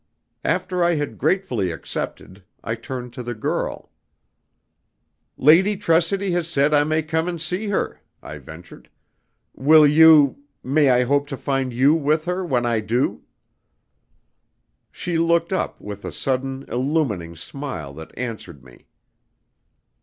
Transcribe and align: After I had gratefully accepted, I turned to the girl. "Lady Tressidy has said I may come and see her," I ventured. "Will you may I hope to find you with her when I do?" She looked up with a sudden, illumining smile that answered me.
After 0.43 0.83
I 0.83 0.95
had 0.95 1.19
gratefully 1.19 1.69
accepted, 1.69 2.43
I 2.63 2.73
turned 2.73 3.13
to 3.13 3.21
the 3.21 3.35
girl. 3.35 3.91
"Lady 5.37 5.77
Tressidy 5.77 6.31
has 6.31 6.47
said 6.47 6.73
I 6.73 6.83
may 6.83 7.03
come 7.03 7.27
and 7.27 7.39
see 7.39 7.67
her," 7.67 8.01
I 8.19 8.39
ventured. 8.39 8.89
"Will 9.53 9.85
you 9.85 10.39
may 10.63 10.89
I 10.89 11.03
hope 11.03 11.27
to 11.27 11.37
find 11.37 11.71
you 11.71 11.93
with 11.93 12.25
her 12.25 12.43
when 12.43 12.65
I 12.65 12.79
do?" 12.79 13.21
She 14.91 15.19
looked 15.19 15.53
up 15.53 15.79
with 15.79 16.03
a 16.03 16.11
sudden, 16.11 16.65
illumining 16.67 17.35
smile 17.35 17.93
that 17.93 18.11
answered 18.17 18.63
me. 18.63 18.87